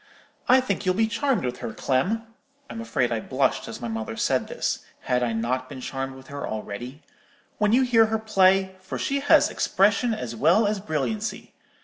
[0.49, 4.47] I think you'll be charmed with her, Clem'—(I'm afraid I blushed as my mother said
[4.47, 9.19] this; had I not been charmed with her already?)—'when you hear her play, for she
[9.19, 11.53] has expression as well as brilliancy.